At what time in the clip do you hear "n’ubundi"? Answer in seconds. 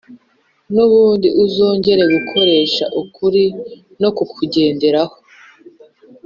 0.73-1.27